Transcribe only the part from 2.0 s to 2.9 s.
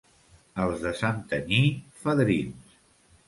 fadrins.